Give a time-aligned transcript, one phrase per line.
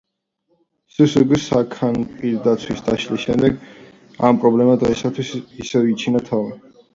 [0.93, 3.61] სსგ „საქნაპირდაცვის“ დაშლის შემდეგ
[4.31, 6.59] ამ პრობლემამ დღეისთვის ისევ იჩინა თავი.